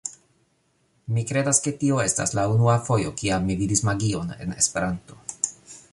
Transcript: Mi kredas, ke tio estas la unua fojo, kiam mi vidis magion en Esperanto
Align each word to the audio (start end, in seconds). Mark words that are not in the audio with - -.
Mi 1.17 1.25
kredas, 1.31 1.59
ke 1.67 1.73
tio 1.83 1.99
estas 2.05 2.33
la 2.39 2.47
unua 2.55 2.77
fojo, 2.89 3.13
kiam 3.21 3.45
mi 3.51 3.59
vidis 3.61 3.85
magion 3.91 4.37
en 4.39 4.57
Esperanto 4.63 5.21